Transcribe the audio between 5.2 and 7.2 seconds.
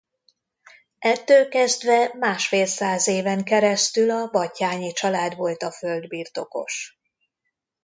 volt a földbirtokos.